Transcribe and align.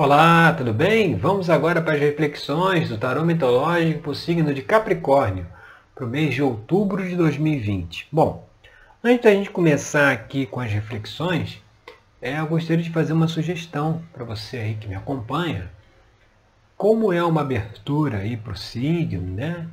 Olá, 0.00 0.52
tudo 0.52 0.72
bem? 0.72 1.16
Vamos 1.16 1.50
agora 1.50 1.82
para 1.82 1.94
as 1.94 2.00
reflexões 2.00 2.88
do 2.88 2.96
tarô 2.96 3.24
mitológico 3.24 4.02
para 4.02 4.10
o 4.12 4.14
signo 4.14 4.54
de 4.54 4.62
Capricórnio, 4.62 5.44
para 5.92 6.04
o 6.04 6.08
mês 6.08 6.36
de 6.36 6.40
outubro 6.40 7.02
de 7.02 7.16
2020. 7.16 8.06
Bom, 8.12 8.48
antes 9.02 9.24
da 9.24 9.32
gente 9.32 9.50
começar 9.50 10.12
aqui 10.12 10.46
com 10.46 10.60
as 10.60 10.70
reflexões, 10.70 11.60
é, 12.22 12.38
eu 12.38 12.46
gostaria 12.46 12.84
de 12.84 12.92
fazer 12.92 13.12
uma 13.12 13.26
sugestão 13.26 14.00
para 14.12 14.24
você 14.24 14.58
aí 14.58 14.74
que 14.76 14.86
me 14.86 14.94
acompanha. 14.94 15.68
Como 16.76 17.12
é 17.12 17.24
uma 17.24 17.40
abertura 17.40 18.18
aí 18.18 18.36
para 18.36 18.52
o 18.52 18.56
signo, 18.56 19.34
né? 19.34 19.66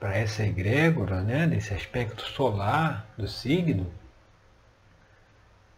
Para 0.00 0.16
essa 0.16 0.42
egrégora, 0.42 1.20
né? 1.20 1.46
Desse 1.46 1.72
aspecto 1.72 2.22
solar 2.22 3.06
do 3.16 3.28
signo, 3.28 3.86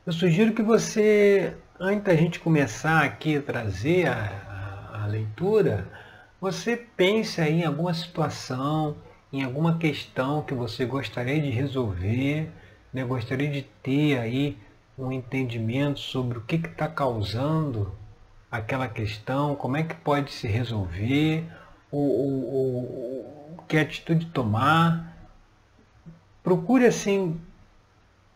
eu 0.07 0.13
sugiro 0.15 0.55
que 0.55 0.63
você 0.63 1.55
antes 1.81 2.05
da 2.05 2.15
gente 2.15 2.39
começar 2.39 3.03
aqui 3.03 3.39
a 3.39 3.43
trazer 3.43 4.07
a, 4.07 4.91
a, 4.93 5.05
a 5.05 5.07
leitura, 5.07 5.89
você 6.39 6.77
pense 6.77 7.41
aí 7.41 7.63
em 7.63 7.65
alguma 7.65 7.95
situação, 7.95 8.99
em 9.33 9.43
alguma 9.43 9.79
questão 9.79 10.43
que 10.43 10.53
você 10.53 10.85
gostaria 10.85 11.41
de 11.41 11.49
resolver, 11.49 12.51
né? 12.93 13.03
gostaria 13.03 13.49
de 13.49 13.63
ter 13.83 14.19
aí 14.19 14.59
um 14.99 15.11
entendimento 15.11 16.01
sobre 16.01 16.37
o 16.37 16.43
que 16.43 16.57
está 16.57 16.87
causando 16.87 17.91
aquela 18.53 18.87
questão, 18.87 19.57
como 19.57 19.79
é 19.79 19.83
que 19.83 19.95
pode 19.95 20.33
se 20.33 20.47
resolver, 20.47 21.47
ou, 21.91 22.03
ou 22.53 23.65
que 23.67 23.79
atitude 23.79 24.27
tomar. 24.27 25.17
Procure 26.43 26.85
assim 26.85 27.41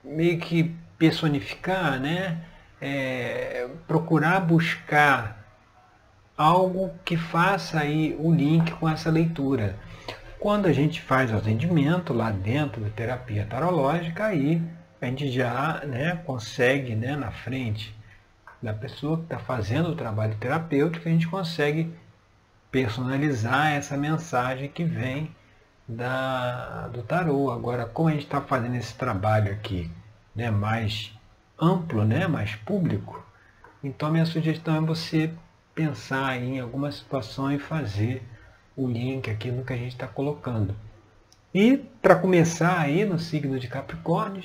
meio 0.02 0.38
que 0.38 0.74
personificar, 0.97 2.01
né? 2.01 2.43
É, 2.87 3.66
procurar 3.88 4.41
buscar 4.41 5.43
algo 6.37 6.91
que 7.02 7.16
faça 7.16 7.80
aí 7.80 8.15
o 8.19 8.30
link 8.30 8.73
com 8.73 8.87
essa 8.87 9.10
leitura. 9.10 9.79
Quando 10.38 10.66
a 10.66 10.73
gente 10.73 11.01
faz 11.01 11.32
o 11.32 11.37
atendimento 11.37 12.12
lá 12.12 12.30
dentro 12.30 12.82
da 12.82 12.90
terapia 12.90 13.46
tarológica, 13.49 14.27
aí 14.27 14.60
a 15.01 15.07
gente 15.07 15.30
já 15.30 15.80
né, 15.87 16.21
consegue, 16.27 16.95
né, 16.95 17.16
na 17.16 17.30
frente 17.30 17.96
da 18.60 18.74
pessoa 18.74 19.16
que 19.16 19.23
está 19.23 19.38
fazendo 19.38 19.88
o 19.88 19.96
trabalho 19.96 20.37
terapêutico, 20.38 21.09
a 21.09 21.10
gente 21.10 21.27
consegue 21.27 21.90
personalizar 22.71 23.73
essa 23.73 23.96
mensagem 23.96 24.68
que 24.68 24.85
vem 24.85 25.35
da, 25.88 26.88
do 26.88 27.02
tarô. 27.02 27.51
Agora, 27.51 27.87
como 27.87 28.10
a 28.10 28.12
gente 28.12 28.24
está 28.24 28.43
fazendo 28.43 28.74
esse 28.74 28.95
trabalho 28.95 29.51
aqui 29.51 29.90
né, 30.37 30.51
mais 30.51 31.13
amplo, 31.60 32.05
né, 32.05 32.27
mais 32.27 32.55
público, 32.57 33.24
então 33.83 34.10
minha 34.10 34.24
sugestão 34.24 34.77
é 34.77 34.80
você 34.80 35.30
pensar 35.74 36.41
em 36.41 36.59
alguma 36.59 36.91
situação 36.91 37.52
e 37.52 37.59
fazer 37.59 38.23
o 38.77 38.87
link 38.87 39.30
aqui 39.30 39.51
no 39.51 39.65
que 39.65 39.73
a 39.73 39.77
gente 39.77 39.93
está 39.93 40.07
colocando. 40.07 40.74
E 41.52 41.77
para 42.01 42.16
começar 42.16 42.80
aí 42.80 43.05
no 43.05 43.19
signo 43.19 43.59
de 43.59 43.69
Capricórnio, 43.69 44.43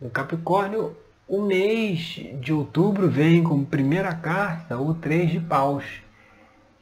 no 0.00 0.10
Capricórnio, 0.10 0.96
o 1.28 1.40
mês 1.40 2.20
de 2.40 2.52
outubro 2.52 3.08
vem 3.08 3.44
como 3.44 3.64
primeira 3.64 4.14
carta 4.14 4.76
o 4.76 4.94
Três 4.94 5.30
de 5.30 5.38
Paus. 5.38 5.84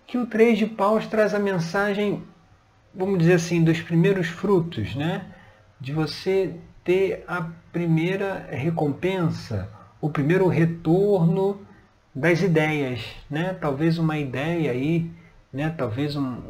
Que 0.07 0.17
o 0.17 0.27
Três 0.27 0.59
de 0.59 0.67
Paus 0.67 1.07
traz 1.07 1.35
a 1.35 1.39
mensagem, 1.39 2.23
vamos 2.95 3.19
dizer 3.19 3.35
assim, 3.35 3.63
dos 3.63 3.81
primeiros 3.81 4.29
frutos, 4.29 4.95
né? 4.95 5.27
De 5.79 5.93
você 5.93 6.57
ter 6.89 7.23
a 7.29 7.47
primeira 7.71 8.49
recompensa, 8.51 9.69
o 10.01 10.09
primeiro 10.09 10.49
retorno 10.49 11.61
das 12.15 12.41
ideias, 12.41 13.05
né? 13.29 13.53
Talvez 13.61 13.99
uma 13.99 14.17
ideia 14.17 14.71
aí, 14.71 15.11
né? 15.53 15.69
Talvez 15.69 16.17
um, 16.17 16.41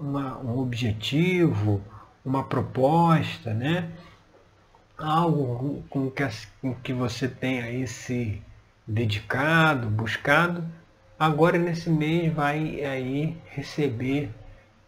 uma, 0.00 0.38
um 0.38 0.56
objetivo, 0.60 1.80
uma 2.24 2.44
proposta, 2.44 3.52
né? 3.52 3.90
Algo 4.96 5.82
com 5.90 6.08
que, 6.08 6.22
com 6.60 6.74
que 6.76 6.92
você 6.92 7.26
tenha 7.26 7.64
aí 7.64 7.84
se 7.88 8.40
dedicado, 8.86 9.88
buscado, 9.88 10.64
agora 11.18 11.58
nesse 11.58 11.90
mês 11.90 12.32
vai 12.32 12.84
aí 12.84 13.36
receber, 13.46 14.30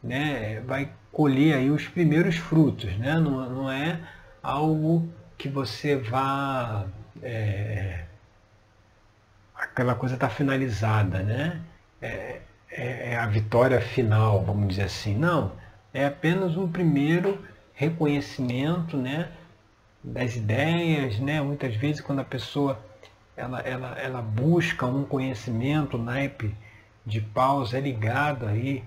né? 0.01 0.61
Vai 0.61 0.89
colher 1.11 1.57
aí 1.57 1.69
os 1.69 1.89
primeiros 1.89 2.37
frutos, 2.37 2.97
né? 2.97 3.19
Não, 3.19 3.51
não 3.51 3.69
é 3.69 3.99
algo 4.45 5.09
que 5.39 5.49
você 5.49 5.97
vá. 5.97 6.87
É, 7.23 8.05
aquela 9.55 9.95
coisa 9.95 10.15
está 10.15 10.29
finalizada, 10.29 11.23
né? 11.23 11.61
É, 12.01 12.41
é, 12.71 13.13
é, 13.13 13.17
a 13.17 13.27
vitória 13.27 13.81
final, 13.81 14.45
vamos 14.45 14.69
dizer 14.69 14.85
assim. 14.85 15.17
Não, 15.17 15.53
é 15.93 16.05
apenas 16.05 16.57
um 16.57 16.71
primeiro 16.71 17.43
reconhecimento 17.73 18.97
né, 18.97 19.31
das 20.03 20.37
ideias, 20.37 21.19
né? 21.19 21.41
Muitas 21.41 21.75
vezes 21.77 22.01
quando 22.03 22.21
a 22.21 22.25
pessoa 22.25 22.79
ela, 23.37 23.61
ela, 23.61 23.99
ela 23.99 24.23
busca 24.23 24.87
um 24.87 25.05
conhecimento, 25.05 25.97
o 25.97 26.03
naipe 26.03 26.55
de 27.05 27.21
pausa 27.21 27.79
é 27.79 27.81
ligado 27.81 28.47
aí 28.47 28.85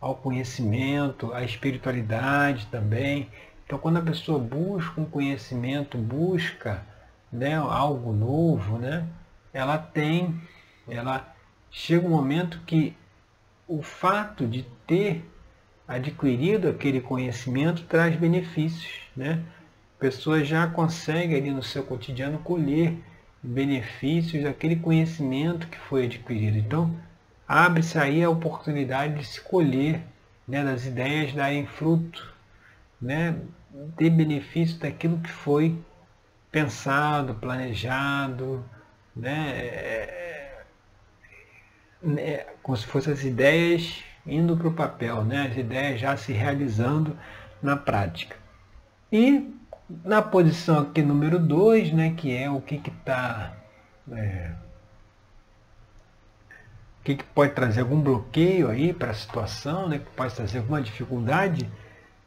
ao 0.00 0.14
conhecimento, 0.14 1.32
à 1.32 1.42
espiritualidade 1.42 2.66
também. 2.66 3.28
Então, 3.64 3.78
quando 3.78 3.98
a 3.98 4.02
pessoa 4.02 4.38
busca 4.38 5.00
um 5.00 5.04
conhecimento, 5.04 5.96
busca 5.96 6.84
né, 7.32 7.54
algo 7.54 8.12
novo, 8.12 8.78
né, 8.78 9.06
ela 9.52 9.78
tem, 9.78 10.40
ela 10.88 11.34
chega 11.70 12.06
um 12.06 12.10
momento 12.10 12.60
que 12.66 12.96
o 13.66 13.82
fato 13.82 14.46
de 14.46 14.62
ter 14.86 15.24
adquirido 15.86 16.68
aquele 16.68 17.00
conhecimento 17.00 17.84
traz 17.84 18.16
benefícios, 18.16 19.02
né? 19.16 19.42
A 19.96 20.00
pessoa 20.00 20.44
já 20.44 20.66
consegue 20.66 21.34
ali 21.34 21.50
no 21.50 21.62
seu 21.62 21.82
cotidiano 21.82 22.38
colher 22.38 22.96
benefícios 23.42 24.42
daquele 24.42 24.76
conhecimento 24.76 25.66
que 25.68 25.78
foi 25.78 26.04
adquirido. 26.04 26.58
Então, 26.58 26.94
abre-se 27.46 27.98
aí 27.98 28.22
a 28.22 28.30
oportunidade 28.30 29.18
de 29.18 29.24
se 29.24 29.40
colher, 29.40 30.02
né, 30.46 30.64
das 30.64 30.84
ideias 30.84 31.32
darem 31.32 31.66
fruto, 31.66 32.33
né, 33.00 33.36
benefício 33.98 34.78
daquilo 34.78 35.18
que 35.18 35.30
foi 35.30 35.78
pensado, 36.50 37.34
planejado, 37.34 38.64
né, 39.14 39.50
é, 39.58 40.64
é, 42.18 42.46
como 42.62 42.76
se 42.76 42.86
fossem 42.86 43.12
as 43.12 43.24
ideias 43.24 44.04
indo 44.26 44.56
para 44.56 44.68
o 44.68 44.72
papel, 44.72 45.24
né, 45.24 45.48
as 45.50 45.56
ideias 45.56 46.00
já 46.00 46.16
se 46.16 46.32
realizando 46.32 47.16
na 47.62 47.76
prática. 47.76 48.36
E 49.10 49.54
na 50.04 50.22
posição 50.22 50.80
aqui 50.80 51.02
número 51.02 51.38
2, 51.38 51.92
né, 51.92 52.14
que 52.16 52.34
é 52.34 52.50
o 52.50 52.60
que 52.60 52.76
está. 52.76 53.54
É, 54.12 54.52
o 57.00 57.04
que, 57.04 57.16
que 57.16 57.24
pode 57.24 57.52
trazer 57.52 57.80
algum 57.80 58.00
bloqueio 58.00 58.70
aí 58.70 58.92
para 58.92 59.10
a 59.10 59.14
situação, 59.14 59.88
né, 59.88 59.98
que 59.98 60.10
pode 60.16 60.34
trazer 60.34 60.58
alguma 60.58 60.80
dificuldade, 60.80 61.68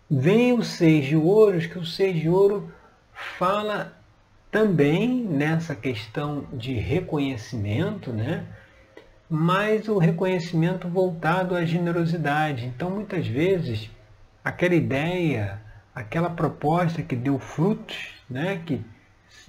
Vem 0.09 0.53
o 0.53 0.63
seis 0.63 1.05
de 1.05 1.15
ouros, 1.15 1.65
que 1.65 1.77
o 1.77 1.85
seis 1.85 2.19
de 2.19 2.29
ouro 2.29 2.71
fala 3.37 3.93
também 4.49 5.23
nessa 5.23 5.75
questão 5.75 6.45
de 6.53 6.73
reconhecimento, 6.73 8.13
né? 8.13 8.45
mas 9.29 9.89
o 9.89 9.97
reconhecimento 9.97 10.87
voltado 10.87 11.55
à 11.55 11.65
generosidade. 11.65 12.65
Então, 12.65 12.89
muitas 12.89 13.27
vezes, 13.27 13.89
aquela 14.43 14.75
ideia, 14.75 15.61
aquela 15.93 16.29
proposta 16.29 17.03
que 17.03 17.15
deu 17.15 17.37
frutos, 17.37 18.13
né? 18.29 18.61
que 18.65 18.81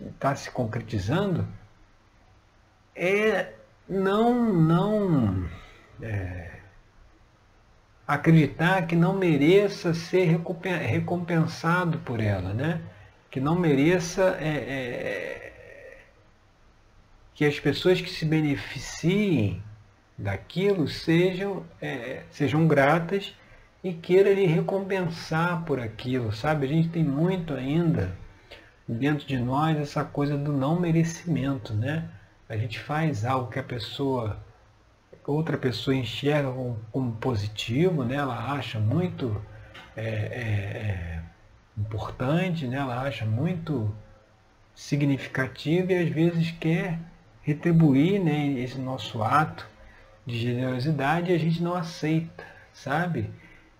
está 0.00 0.34
se 0.34 0.50
concretizando, 0.50 1.46
é 2.96 3.52
não, 3.88 4.52
não 4.52 5.48
é, 6.02 6.57
acreditar 8.08 8.86
que 8.86 8.96
não 8.96 9.14
mereça 9.14 9.92
ser 9.92 10.40
recompensado 10.80 11.98
por 11.98 12.20
ela, 12.20 12.54
né? 12.54 12.80
que 13.30 13.38
não 13.38 13.54
mereça 13.54 14.38
é, 14.40 14.48
é, 14.48 15.98
que 17.34 17.44
as 17.44 17.60
pessoas 17.60 18.00
que 18.00 18.08
se 18.08 18.24
beneficiem 18.24 19.62
daquilo 20.16 20.88
sejam, 20.88 21.64
é, 21.80 22.22
sejam 22.30 22.66
gratas 22.66 23.34
e 23.84 23.92
queira 23.92 24.32
lhe 24.32 24.46
recompensar 24.46 25.62
por 25.64 25.78
aquilo, 25.78 26.32
sabe? 26.32 26.66
A 26.66 26.68
gente 26.68 26.88
tem 26.88 27.04
muito 27.04 27.54
ainda 27.54 28.16
dentro 28.88 29.26
de 29.26 29.36
nós 29.36 29.78
essa 29.78 30.02
coisa 30.02 30.36
do 30.36 30.52
não 30.52 30.80
merecimento, 30.80 31.74
né? 31.74 32.08
A 32.48 32.56
gente 32.56 32.80
faz 32.80 33.24
algo 33.24 33.50
que 33.50 33.58
a 33.58 33.62
pessoa 33.62 34.42
outra 35.30 35.58
pessoa 35.58 35.94
enxerga 35.94 36.50
como, 36.50 36.78
como 36.90 37.12
positivo, 37.12 38.02
né? 38.04 38.16
ela 38.16 38.52
acha 38.52 38.78
muito 38.80 39.40
é, 39.94 40.02
é, 40.02 40.08
é, 40.08 41.22
importante, 41.76 42.66
né? 42.66 42.78
ela 42.78 43.02
acha 43.02 43.26
muito 43.26 43.94
significativo 44.74 45.92
e 45.92 45.98
às 45.98 46.08
vezes 46.08 46.50
quer 46.52 46.98
retribuir 47.42 48.22
né, 48.22 48.52
esse 48.60 48.78
nosso 48.78 49.22
ato 49.22 49.66
de 50.24 50.38
generosidade 50.38 51.30
e 51.30 51.34
a 51.34 51.38
gente 51.38 51.62
não 51.62 51.74
aceita, 51.74 52.44
sabe? 52.72 53.30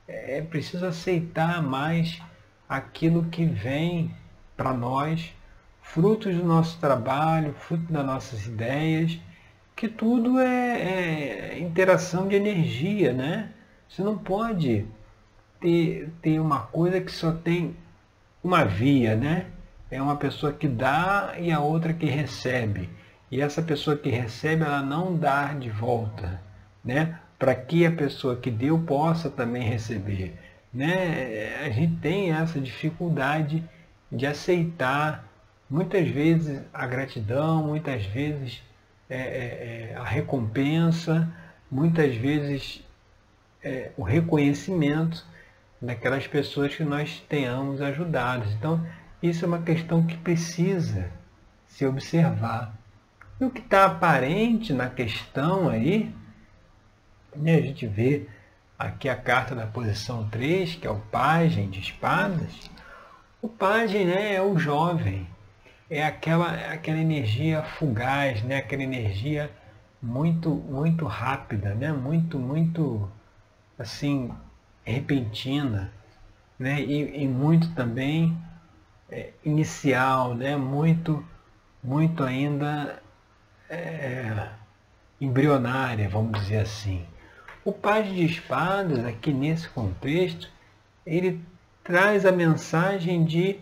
É 0.07 0.41
preciso 0.41 0.87
aceitar 0.87 1.63
mais 1.63 2.21
aquilo 2.69 3.27
que 3.27 3.45
vem 3.45 4.15
para 4.57 4.73
nós, 4.73 5.33
frutos 5.83 6.35
do 6.35 6.45
nosso 6.45 6.79
trabalho, 6.79 7.53
fruto 7.53 7.93
das 7.93 8.05
nossas 8.05 8.47
ideias, 8.47 9.21
que 9.79 9.87
tudo 9.87 10.41
é, 10.41 11.53
é 11.53 11.59
interação 11.61 12.27
de 12.27 12.35
energia, 12.35 13.13
né? 13.13 13.51
Você 13.89 14.03
não 14.03 14.19
pode 14.19 14.85
ter, 15.61 16.13
ter 16.21 16.41
uma 16.41 16.63
coisa 16.63 17.01
que 17.01 17.13
só 17.13 17.31
tem 17.31 17.77
uma 18.43 18.65
via, 18.65 19.15
né? 19.15 19.47
É 19.89 20.03
uma 20.03 20.17
pessoa 20.17 20.53
que 20.53 20.67
dá 20.67 21.35
e 21.39 21.53
a 21.53 21.61
outra 21.61 21.93
que 21.93 22.07
recebe. 22.07 22.91
E 23.31 23.41
essa 23.41 23.63
pessoa 23.63 23.97
que 23.97 24.11
recebe, 24.11 24.65
ela 24.65 24.83
não 24.83 25.17
dá 25.17 25.55
de 25.55 25.71
volta, 25.71 26.43
né? 26.85 27.17
Para 27.39 27.55
que 27.55 27.87
a 27.87 27.93
pessoa 27.93 28.35
que 28.35 28.51
deu 28.51 28.81
possa 28.81 29.31
também 29.31 29.63
receber, 29.63 30.35
né? 30.75 31.55
A 31.65 31.71
gente 31.71 31.95
tem 32.01 32.33
essa 32.33 32.61
dificuldade 32.61 33.63
de 34.11 34.27
aceitar 34.27 35.25
muitas 35.71 36.09
vezes 36.09 36.63
a 36.75 36.85
gratidão, 36.85 37.63
muitas 37.63 38.05
vezes 38.07 38.67
é, 39.09 39.17
é, 39.17 39.91
é 39.93 39.97
a 39.97 40.05
recompensa, 40.05 41.29
muitas 41.71 42.15
vezes 42.17 42.85
é, 43.63 43.91
o 43.97 44.03
reconhecimento 44.03 45.25
daquelas 45.81 46.27
pessoas 46.27 46.75
que 46.75 46.85
nós 46.85 47.21
tenhamos 47.29 47.81
ajudado. 47.81 48.47
Então, 48.59 48.85
isso 49.23 49.45
é 49.45 49.49
uma 49.49 49.63
questão 49.63 50.05
que 50.05 50.17
precisa 50.17 51.11
se 51.67 51.87
observar. 51.87 52.75
E 53.41 53.45
o 53.45 53.51
que 53.51 53.61
está 53.61 53.87
aparente 53.87 54.73
na 54.73 54.89
questão 54.89 55.69
aí, 55.69 56.13
né, 57.35 57.57
a 57.57 57.61
gente 57.61 57.87
vê 57.87 58.27
aqui 58.79 59.09
a 59.09 59.17
carta 59.17 59.55
da 59.55 59.67
posição 59.67 60.29
3, 60.29 60.77
que 60.77 60.87
é 60.87 60.91
o 60.91 60.99
pajem 60.99 61.71
de 61.71 61.81
espadas. 61.81 62.71
O 63.41 63.49
pajem 63.49 64.07
né, 64.07 64.35
é 64.35 64.43
o 64.43 64.59
jovem, 64.59 65.29
é 65.91 66.05
aquela, 66.05 66.53
aquela 66.73 66.99
energia 66.99 67.63
fugaz, 67.63 68.43
né, 68.43 68.59
aquela 68.59 68.83
energia 68.83 69.51
muito, 70.01 70.51
muito 70.51 71.07
rápida, 71.07 71.75
né, 71.75 71.93
muito, 71.93 72.39
muito 72.39 73.11
assim, 73.79 74.31
repentina, 74.85 75.93
né? 76.59 76.81
e, 76.81 77.23
e 77.23 77.29
muito 77.29 77.73
também 77.75 78.37
é, 79.11 79.31
inicial, 79.45 80.35
né? 80.35 80.57
muito, 80.57 81.25
muito 81.83 82.25
ainda 82.25 83.01
é, 83.69 84.49
embrionária, 85.21 86.09
vamos 86.09 86.41
dizer 86.41 86.59
assim. 86.59 87.05
O 87.65 87.73
Paz 87.73 88.09
de 88.09 88.25
Espadas, 88.25 89.05
aqui 89.05 89.33
nesse 89.33 89.69
contexto, 89.69 90.51
ele 91.07 91.41
traz 91.85 92.25
a 92.25 92.33
mensagem 92.33 93.25
de 93.25 93.61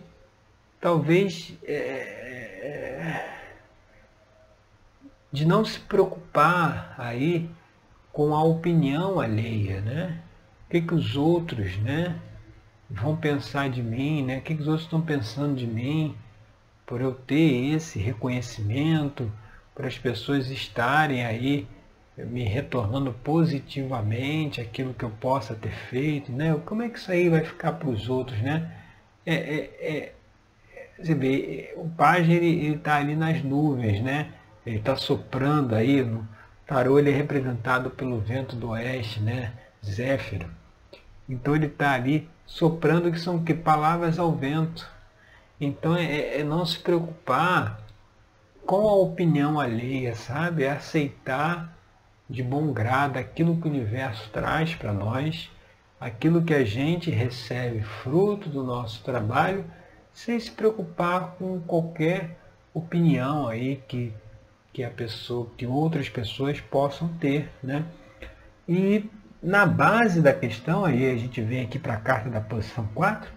talvez 0.79 1.53
é, 1.63 1.73
é 1.73 2.17
de 5.31 5.45
não 5.45 5.63
se 5.65 5.79
preocupar 5.79 6.95
aí 6.97 7.49
com 8.11 8.33
a 8.33 8.43
opinião 8.43 9.19
alheia, 9.19 9.81
né? 9.81 10.19
O 10.65 10.71
que, 10.71 10.81
que 10.81 10.93
os 10.93 11.15
outros, 11.15 11.77
né, 11.77 12.19
vão 12.89 13.15
pensar 13.15 13.69
de 13.69 13.83
mim, 13.83 14.23
né? 14.23 14.37
O 14.37 14.41
que, 14.41 14.55
que 14.55 14.61
os 14.61 14.67
outros 14.67 14.85
estão 14.85 15.01
pensando 15.01 15.55
de 15.55 15.67
mim 15.67 16.15
por 16.85 17.01
eu 17.01 17.13
ter 17.13 17.75
esse 17.75 17.99
reconhecimento, 17.99 19.31
por 19.75 19.85
as 19.85 19.97
pessoas 19.97 20.49
estarem 20.49 21.23
aí 21.23 21.67
me 22.17 22.43
retornando 22.43 23.13
positivamente 23.13 24.59
aquilo 24.59 24.93
que 24.93 25.05
eu 25.05 25.11
possa 25.11 25.53
ter 25.53 25.71
feito, 25.71 26.31
né? 26.31 26.59
Como 26.65 26.81
é 26.81 26.89
que 26.89 26.97
isso 26.97 27.11
aí 27.11 27.29
vai 27.29 27.43
ficar 27.43 27.73
para 27.73 27.89
os 27.89 28.09
outros, 28.09 28.39
né? 28.41 28.71
É, 29.25 29.35
é, 29.35 29.59
é, 29.79 30.13
você 30.99 31.13
vê, 31.13 31.73
o 31.75 31.87
pajem 31.89 32.35
ele 32.35 32.75
está 32.75 32.97
ali 32.97 33.15
nas 33.15 33.43
nuvens, 33.43 34.01
né? 34.01 34.31
Ele 34.65 34.77
está 34.77 34.95
soprando 34.95 35.75
aí 35.75 36.03
no, 36.03 36.27
tarô 36.67 36.99
ele 36.99 37.09
é 37.09 37.13
representado 37.13 37.89
pelo 37.89 38.19
vento 38.19 38.55
do 38.55 38.69
oeste, 38.69 39.21
né? 39.21 39.53
Zéfiro. 39.83 40.47
Então 41.27 41.55
ele 41.55 41.67
está 41.67 41.93
ali 41.93 42.29
soprando 42.45 43.11
que 43.11 43.19
são 43.19 43.43
que 43.43 43.53
palavras 43.53 44.19
ao 44.19 44.33
vento. 44.33 44.87
Então 45.59 45.95
é, 45.95 46.05
é, 46.05 46.41
é, 46.41 46.43
não 46.43 46.65
se 46.65 46.77
preocupar 46.77 47.79
com 48.65 48.87
a 48.87 48.95
opinião 48.95 49.59
alheia, 49.59 50.13
sabe? 50.13 50.63
É 50.63 50.71
aceitar 50.71 51.73
de 52.29 52.43
bom 52.43 52.73
grado 52.73 53.17
aquilo 53.17 53.55
que 53.57 53.67
o 53.67 53.71
universo 53.71 54.29
traz 54.31 54.75
para 54.75 54.91
nós, 54.91 55.49
aquilo 55.99 56.43
que 56.43 56.53
a 56.53 56.65
gente 56.65 57.09
recebe 57.09 57.81
fruto 57.81 58.49
do 58.49 58.63
nosso 58.63 59.01
trabalho, 59.03 59.63
sem 60.17 60.39
se 60.39 60.49
preocupar 60.49 61.35
com 61.37 61.59
qualquer 61.59 62.39
opinião 62.73 63.47
aí 63.47 63.83
que 63.87 64.11
que 64.73 64.83
a 64.83 64.89
pessoa, 64.91 65.49
que 65.57 65.65
outras 65.65 66.07
pessoas 66.07 66.61
possam 66.61 67.07
ter, 67.19 67.49
né? 67.63 67.83
E 68.69 69.09
na 69.41 69.65
base 69.65 70.21
da 70.21 70.31
questão, 70.31 70.85
aí 70.85 71.09
a 71.09 71.17
gente 71.17 71.41
vem 71.41 71.61
aqui 71.61 71.79
para 71.79 71.95
a 71.95 71.99
carta 71.99 72.29
da 72.29 72.39
posição 72.39 72.87
4, 72.93 73.31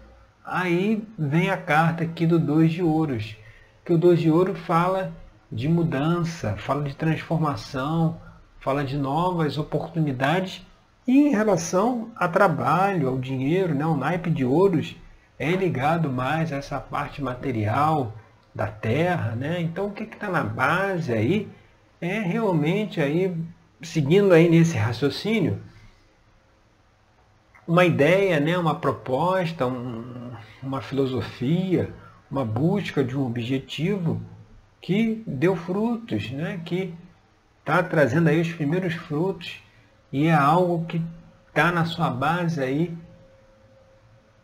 aí 0.45 1.03
vem 1.19 1.49
a 1.49 1.57
carta 1.57 2.05
aqui 2.05 2.27
do 2.27 2.39
dois 2.39 2.71
de 2.71 2.83
ouros, 2.83 3.37
que 3.83 3.93
o 3.93 3.97
dois 3.97 4.21
de 4.21 4.31
ouro 4.31 4.55
fala 4.55 5.15
de 5.51 5.67
mudança, 5.67 6.57
fala 6.59 6.85
de 6.85 6.95
transformação, 6.95 8.21
fala 8.59 8.85
de 8.85 8.99
novas 8.99 9.57
oportunidades 9.57 10.67
e 11.07 11.29
em 11.29 11.31
relação 11.31 12.11
a 12.17 12.29
trabalho, 12.29 13.09
ao 13.09 13.19
dinheiro, 13.19 13.75
né? 13.75 13.87
o 13.87 13.97
naipe 13.97 14.31
de 14.31 14.45
ouros 14.45 14.95
é 15.41 15.53
ligado 15.53 16.11
mais 16.11 16.53
a 16.53 16.57
essa 16.57 16.79
parte 16.79 17.23
material, 17.23 18.15
da 18.55 18.67
terra, 18.67 19.35
né? 19.35 19.61
Então 19.61 19.87
o 19.87 19.91
que 19.91 20.03
está 20.03 20.29
na 20.29 20.45
base 20.45 21.13
aí 21.13 21.49
é 21.99 22.19
realmente 22.21 23.01
aí, 23.01 23.35
seguindo 23.81 24.35
aí 24.35 24.51
nesse 24.51 24.77
raciocínio, 24.77 25.63
uma 27.67 27.87
ideia, 27.87 28.39
né? 28.39 28.59
uma 28.59 28.75
proposta, 28.75 29.67
um, 29.67 30.33
uma 30.63 30.83
filosofia, 30.83 31.91
uma 32.31 32.45
busca 32.45 33.03
de 33.03 33.17
um 33.17 33.25
objetivo 33.25 34.21
que 34.81 35.23
deu 35.27 35.57
frutos, 35.57 36.31
né? 36.33 36.61
que 36.65 36.93
está 37.61 37.83
trazendo 37.83 38.29
aí 38.29 38.41
os 38.41 38.53
primeiros 38.53 38.95
frutos 38.95 39.63
e 40.13 40.27
é 40.27 40.35
algo 40.35 40.85
que 40.87 41.01
está 41.49 41.71
na 41.73 41.87
sua 41.87 42.11
base 42.11 42.61
aí 42.61 42.95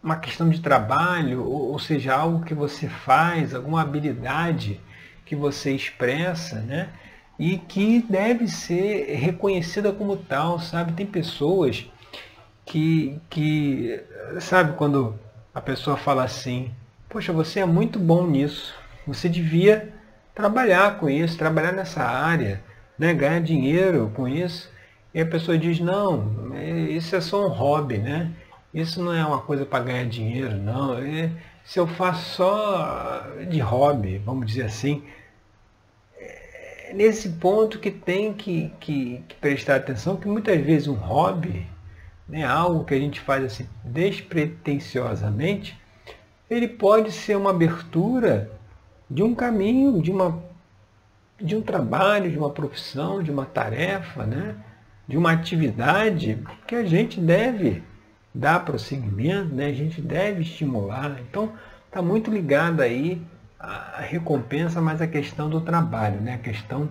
uma 0.07 0.17
questão 0.17 0.49
de 0.49 0.61
trabalho, 0.61 1.45
ou, 1.45 1.77
seja, 1.81 2.15
algo 2.15 2.45
que 2.45 2.55
você 2.55 2.89
faz, 2.89 3.53
alguma 3.53 3.83
habilidade 3.83 4.81
que 5.25 5.35
você 5.35 5.73
expressa, 5.73 6.61
né? 6.61 6.91
E 7.37 7.59
que 7.59 8.01
deve 8.09 8.47
ser 8.47 9.17
reconhecida 9.17 9.91
como 9.91 10.17
tal, 10.17 10.61
sabe? 10.61 10.93
Tem 10.93 11.05
pessoas 11.05 11.91
que, 12.65 13.21
que 13.29 14.01
sabe, 14.41 14.75
quando 14.77 15.19
a 15.53 15.61
pessoa 15.61 15.97
fala 15.97 16.23
assim, 16.23 16.71
poxa, 17.09 17.33
você 17.33 17.59
é 17.59 17.67
muito 17.67 17.99
bom 17.99 18.29
nisso, 18.29 18.73
você 19.05 19.29
devia 19.29 19.93
trabalhar 20.37 21.01
com 21.01 21.11
isso, 21.11 21.37
trabalhar 21.37 21.73
nessa 21.73 22.05
área, 22.05 22.63
né? 22.97 23.13
ganhar 23.13 23.41
dinheiro 23.41 24.13
com 24.15 24.29
isso. 24.29 24.71
E 25.13 25.21
a 25.21 25.27
pessoa 25.27 25.59
diz, 25.59 25.81
não, 25.81 26.53
é, 26.55 26.71
isso 26.71 27.17
é 27.17 27.21
só 27.21 27.45
um 27.45 27.49
hobby, 27.49 27.99
né? 27.99 28.31
Isso 28.77 29.03
não 29.03 29.15
é 29.15 29.25
uma 29.25 29.41
coisa 29.41 29.65
para 29.65 29.83
ganhar 29.83 30.05
dinheiro, 30.05 30.59
não. 30.59 30.99
É, 30.99 31.31
se 31.65 31.81
eu 31.81 31.87
faço 31.87 32.35
só 32.35 33.27
de 33.49 33.59
hobby, 33.59 34.19
vamos 34.19 34.47
dizer 34.49 34.65
assim, 34.65 35.03
é 36.19 36.93
nesse 36.93 37.31
ponto 37.31 37.79
que 37.79 37.91
tem 37.91 38.35
que, 38.35 38.71
que, 38.79 39.25
que, 39.27 39.35
prestar 39.37 39.77
atenção, 39.77 40.19
que 40.19 40.29
muitas 40.29 40.61
vezes 40.61 40.89
um 40.89 40.95
hobby, 40.95 41.67
né, 42.29 42.45
algo 42.45 42.85
que 42.85 42.93
a 42.93 42.99
gente 42.99 43.19
faz 43.19 43.43
assim 43.45 43.67
despretensiosamente, 43.83 45.81
ele 46.51 46.69
pode 46.69 47.13
ser 47.13 47.35
uma 47.35 47.49
abertura 47.51 48.51
de 49.09 49.23
um 49.23 49.35
caminho, 49.35 50.03
de, 50.03 50.13
uma, 50.13 50.45
de 51.41 51.57
um 51.57 51.63
trabalho, 51.63 52.31
de 52.31 52.37
uma 52.37 52.51
profissão, 52.51 53.23
de 53.23 53.31
uma 53.31 53.47
tarefa, 53.47 54.27
né, 54.27 54.55
de 55.09 55.17
uma 55.17 55.33
atividade 55.33 56.45
que 56.67 56.75
a 56.75 56.85
gente 56.85 57.19
deve 57.19 57.83
dar 58.37 58.65
prosseguimento, 58.65 59.55
né, 59.55 59.67
a 59.67 59.73
gente 59.73 60.01
deve 60.01 60.43
estimular. 60.43 61.19
Então, 61.23 61.53
está 61.87 62.03
muito 62.03 62.31
ligado 62.31 62.83
aí 62.83 63.23
a 63.59 64.03
recompensa, 64.03 64.81
mas 64.81 65.01
a 65.01 65.07
questão 65.07 65.49
do 65.49 65.63
trabalho, 65.63 66.21
né, 66.21 66.35
a 66.35 66.39
questão 66.39 66.91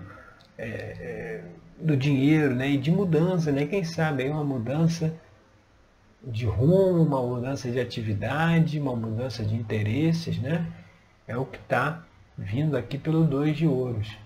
é, 0.58 0.68
é, 0.68 1.44
do 1.80 1.96
dinheiro 1.96 2.56
né, 2.56 2.72
e 2.72 2.78
de 2.78 2.90
mudança. 2.90 3.52
Né, 3.52 3.68
quem 3.68 3.84
sabe 3.84 4.24
aí 4.24 4.30
uma 4.30 4.44
mudança 4.44 5.14
de 6.24 6.48
rumo, 6.48 7.04
uma 7.04 7.22
mudança 7.22 7.70
de 7.70 7.80
atividade, 7.80 8.80
uma 8.80 8.96
mudança 8.96 9.44
de 9.44 9.56
interesses, 9.56 10.40
né, 10.40 10.66
é 11.28 11.38
o 11.38 11.46
que 11.46 11.60
está 11.60 12.04
vindo 12.36 12.76
aqui 12.76 12.98
pelo 12.98 13.24
dois 13.24 13.56
de 13.56 13.68
ouros. 13.68 14.18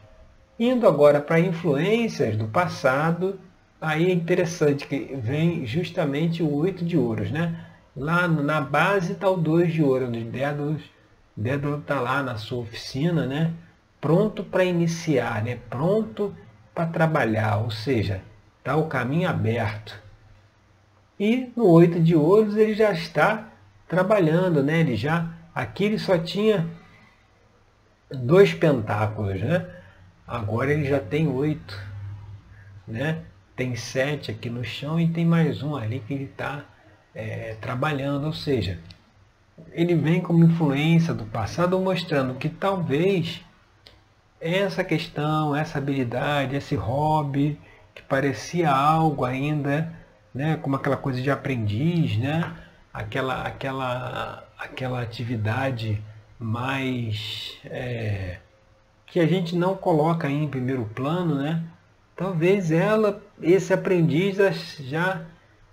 Indo 0.58 0.88
agora 0.88 1.20
para 1.20 1.40
influências 1.40 2.38
do 2.38 2.48
passado 2.48 3.40
aí 3.82 4.10
é 4.10 4.14
interessante 4.14 4.88
que 4.88 5.16
vem 5.16 5.66
justamente 5.66 6.44
o 6.44 6.54
oito 6.54 6.84
de 6.84 6.98
ouros, 6.98 7.32
né? 7.32 7.66
Lá 7.96 8.28
na 8.28 8.62
base 8.62 9.14
está 9.14 9.30
o 9.30 9.38
dois 9.38 9.74
de 9.74 9.84
ouro, 9.84 10.08
o 10.08 10.12
Dédalo, 10.12 10.80
Dédalo 11.36 11.80
está 11.80 12.00
lá 12.00 12.22
na 12.22 12.38
sua 12.38 12.60
oficina, 12.60 13.26
né? 13.26 13.54
Pronto 14.00 14.44
para 14.44 14.64
iniciar, 14.64 15.44
né? 15.44 15.60
Pronto 15.70 16.36
para 16.74 16.86
trabalhar, 16.86 17.58
ou 17.58 17.72
seja, 17.72 18.22
está 18.60 18.76
o 18.76 18.88
caminho 18.88 19.30
aberto. 19.30 20.02
E 21.20 21.52
no 21.56 21.68
oito 21.68 22.00
de 22.00 22.16
ouros 22.16 22.56
ele 22.56 22.74
já 22.74 22.92
está 22.92 23.50
trabalhando, 23.88 24.64
né? 24.64 24.80
Ele 24.80 24.96
já 24.96 25.34
aqui 25.54 25.86
ele 25.86 26.00
só 26.00 26.18
tinha 26.18 26.66
dois 28.10 28.54
pentáculos, 28.54 29.42
né? 29.42 29.68
Agora 30.26 30.72
ele 30.72 30.88
já 30.88 31.00
tem 31.00 31.28
oito, 31.28 31.78
né? 32.88 33.24
Tem 33.60 33.76
sete 33.76 34.32
aqui 34.32 34.50
no 34.50 34.64
chão 34.64 34.98
e 34.98 35.10
tem 35.10 35.26
mais 35.26 35.62
um 35.62 35.76
ali 35.76 36.00
que 36.00 36.14
ele 36.14 36.24
está 36.24 36.64
é, 37.14 37.58
trabalhando, 37.60 38.28
ou 38.28 38.32
seja, 38.32 38.80
ele 39.74 39.96
vem 39.96 40.22
como 40.22 40.46
influência 40.46 41.14
do 41.14 41.26
passado 41.26 41.78
mostrando 41.78 42.36
que 42.36 42.48
talvez 42.48 43.42
essa 44.40 44.82
questão, 44.82 45.54
essa 45.54 45.78
habilidade, 45.78 46.56
esse 46.56 46.74
hobby 46.74 47.60
que 47.94 48.02
parecia 48.02 48.72
algo 48.72 49.26
ainda, 49.26 49.94
né, 50.34 50.56
como 50.56 50.78
aquela 50.78 50.96
coisa 50.96 51.22
de 51.22 51.30
aprendiz, 51.30 52.16
né, 52.16 52.56
aquela, 52.94 53.42
aquela, 53.42 54.48
aquela 54.58 55.02
atividade 55.02 56.02
mais 56.40 57.58
é, 57.66 58.38
que 59.06 59.20
a 59.20 59.28
gente 59.28 59.54
não 59.54 59.76
coloca 59.76 60.30
em 60.30 60.48
primeiro 60.48 60.86
plano, 60.96 61.36
né? 61.36 61.62
Talvez 62.20 62.70
ela, 62.70 63.24
esse 63.42 63.74
aprendiz 63.74 64.36
já 64.82 65.22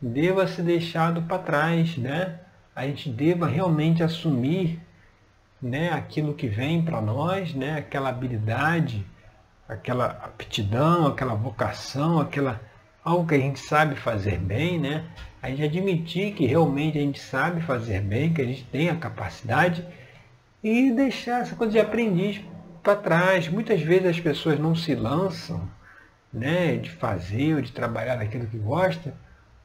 deva 0.00 0.46
ser 0.46 0.62
deixado 0.62 1.22
para 1.22 1.40
trás, 1.40 1.96
né? 1.98 2.38
A 2.72 2.86
gente 2.86 3.10
deva 3.10 3.48
realmente 3.48 4.00
assumir, 4.00 4.78
né, 5.60 5.90
aquilo 5.90 6.34
que 6.34 6.46
vem 6.46 6.84
para 6.84 7.00
nós, 7.00 7.52
né, 7.52 7.76
aquela 7.76 8.10
habilidade, 8.10 9.04
aquela 9.68 10.06
aptidão, 10.06 11.08
aquela 11.08 11.34
vocação, 11.34 12.20
aquela 12.20 12.60
algo 13.04 13.26
que 13.26 13.34
a 13.34 13.40
gente 13.40 13.58
sabe 13.58 13.96
fazer 13.96 14.38
bem, 14.38 14.78
né? 14.78 15.04
A 15.42 15.50
gente 15.50 15.64
admitir 15.64 16.32
que 16.32 16.46
realmente 16.46 16.96
a 16.96 17.00
gente 17.00 17.18
sabe 17.18 17.60
fazer 17.60 18.00
bem, 18.02 18.32
que 18.32 18.40
a 18.40 18.44
gente 18.44 18.62
tem 18.66 18.88
a 18.88 18.94
capacidade 18.94 19.84
e 20.62 20.92
deixar 20.92 21.40
essa 21.40 21.56
coisa 21.56 21.72
de 21.72 21.80
aprendiz 21.80 22.40
para 22.84 22.94
trás. 22.94 23.48
Muitas 23.48 23.80
vezes 23.80 24.06
as 24.06 24.20
pessoas 24.20 24.60
não 24.60 24.76
se 24.76 24.94
lançam, 24.94 25.68
né, 26.32 26.76
de 26.76 26.90
fazer 26.90 27.54
ou 27.54 27.62
de 27.62 27.72
trabalhar 27.72 28.16
naquilo 28.16 28.46
que 28.46 28.58
gosta, 28.58 29.14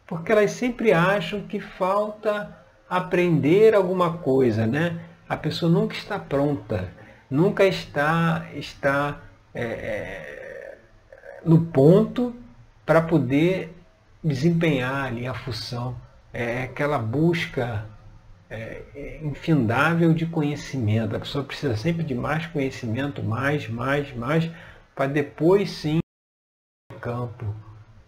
porque 0.05 0.31
elas 0.31 0.51
sempre 0.51 0.91
acham 0.91 1.41
que 1.41 1.59
falta 1.59 2.57
aprender 2.89 3.73
alguma 3.73 4.17
coisa, 4.17 4.67
né? 4.67 4.99
A 5.27 5.37
pessoa 5.37 5.71
nunca 5.71 5.95
está 5.95 6.19
pronta, 6.19 6.89
nunca 7.29 7.63
está, 7.63 8.45
está 8.53 9.21
é, 9.53 9.63
é, 9.63 10.77
no 11.45 11.65
ponto 11.67 12.35
para 12.85 13.01
poder 13.01 13.73
desempenhar 14.21 15.05
ali 15.05 15.25
a 15.25 15.33
função. 15.33 15.95
É 16.33 16.63
aquela 16.63 16.97
busca 16.97 17.85
é, 18.49 19.19
infindável 19.23 20.13
de 20.13 20.25
conhecimento. 20.25 21.15
A 21.15 21.19
pessoa 21.19 21.45
precisa 21.45 21.77
sempre 21.77 22.03
de 22.03 22.13
mais 22.13 22.45
conhecimento, 22.47 23.23
mais, 23.23 23.69
mais, 23.69 24.13
mais, 24.13 24.51
para 24.93 25.07
depois 25.07 25.71
sim 25.71 26.01
campo 27.01 27.46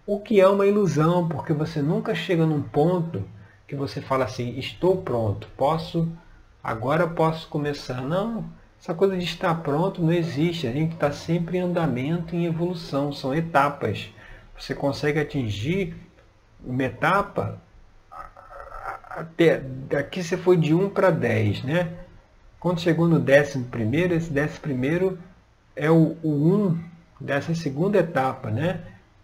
o 0.05 0.19
que 0.19 0.39
é 0.39 0.47
uma 0.47 0.65
ilusão, 0.65 1.27
porque 1.27 1.53
você 1.53 1.81
nunca 1.81 2.13
chega 2.13 2.45
num 2.45 2.61
ponto 2.61 3.23
que 3.67 3.75
você 3.75 4.01
fala 4.01 4.25
assim, 4.25 4.57
estou 4.59 4.97
pronto, 4.97 5.47
posso, 5.55 6.11
agora 6.61 7.07
posso 7.07 7.47
começar. 7.47 8.01
Não, 8.01 8.45
essa 8.79 8.93
coisa 8.93 9.17
de 9.17 9.23
estar 9.23 9.55
pronto 9.63 10.01
não 10.01 10.11
existe. 10.11 10.67
A 10.67 10.71
gente 10.71 10.93
está 10.93 11.11
sempre 11.11 11.57
em 11.57 11.61
andamento, 11.61 12.35
em 12.35 12.45
evolução, 12.45 13.13
são 13.13 13.33
etapas. 13.33 14.09
Você 14.59 14.75
consegue 14.75 15.19
atingir 15.19 15.95
uma 16.63 16.83
etapa 16.83 17.61
até 19.09 19.59
daqui 19.59 20.23
você 20.23 20.35
foi 20.35 20.57
de 20.57 20.73
1 20.73 20.89
para 20.89 21.11
10, 21.11 21.63
né? 21.63 21.93
Quando 22.59 22.81
chegou 22.81 23.07
no 23.07 23.19
décimo 23.19 23.65
primeiro, 23.65 24.13
esse 24.15 24.31
décimo 24.31 24.61
primeiro 24.61 25.19
é 25.75 25.89
o, 25.89 26.17
o 26.23 26.29
1 26.29 26.92
dessa 27.23 27.55
segunda 27.55 27.99
etapa, 27.99 28.51
né? 28.51 28.81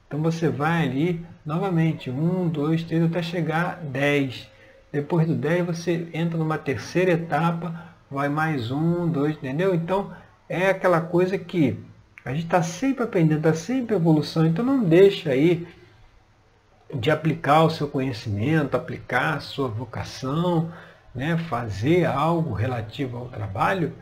Então 0.08 0.22
você 0.22 0.48
vai 0.48 0.88
ali 0.88 1.26
novamente, 1.46 2.10
1, 2.10 2.48
2, 2.48 2.84
3, 2.84 3.04
até 3.04 3.22
chegar 3.22 3.78
10. 3.84 4.48
Depois 4.92 5.28
do 5.28 5.36
10 5.36 5.66
você 5.66 6.08
entra 6.14 6.38
numa 6.38 6.58
terceira 6.58 7.12
etapa, 7.12 7.90
vai 8.10 8.30
mais 8.30 8.72
1, 8.72 9.10
2, 9.10 9.36
entendeu? 9.36 9.76
Então 9.76 10.12
é 10.48 10.70
aquela 10.70 11.02
coisa 11.02 11.38
que 11.38 11.78
a 12.24 12.32
gente 12.32 12.46
está 12.46 12.64
sempre 12.64 13.04
aprendendo, 13.04 13.40
está 13.40 13.54
sempre 13.54 13.96
evolução, 13.96 14.46
então 14.46 14.64
não 14.64 14.84
deixa 14.84 15.32
aí 15.32 15.68
de 16.94 17.12
aplicar 17.12 17.64
o 17.64 17.70
seu 17.70 17.88
conhecimento, 17.88 18.76
aplicar 18.76 19.36
a 19.36 19.40
sua 19.40 19.68
vocação, 19.68 20.72
né, 21.14 21.38
fazer 21.50 22.06
algo 22.06 22.54
relativo 22.54 23.18
ao 23.18 23.26
trabalho, 23.28 23.94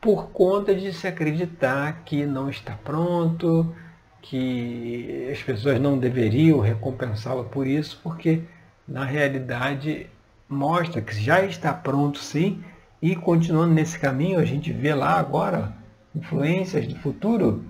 por 0.00 0.30
conta 0.30 0.74
de 0.74 0.92
se 0.92 1.06
acreditar 1.06 2.02
que 2.04 2.24
não 2.24 2.48
está 2.48 2.74
pronto, 2.84 3.74
que 4.22 5.28
as 5.32 5.42
pessoas 5.42 5.80
não 5.80 5.98
deveriam 5.98 6.60
recompensá-lo 6.60 7.44
por 7.44 7.66
isso, 7.66 8.00
porque 8.02 8.42
na 8.86 9.04
realidade 9.04 10.06
mostra 10.48 11.00
que 11.02 11.14
já 11.14 11.44
está 11.44 11.72
pronto 11.72 12.18
sim, 12.18 12.62
e 13.00 13.14
continuando 13.14 13.74
nesse 13.74 13.98
caminho, 13.98 14.38
a 14.38 14.44
gente 14.44 14.72
vê 14.72 14.94
lá 14.94 15.18
agora 15.18 15.72
influências 16.14 16.86
do 16.86 16.96
futuro, 16.96 17.64